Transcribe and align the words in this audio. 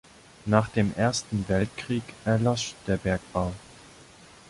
Nach 0.47 0.67
dem 0.69 0.95
Ersten 0.95 1.45
Weltkrieg 1.47 2.01
erlosch 2.25 2.73
der 2.87 2.97
Bergbau. 2.97 3.51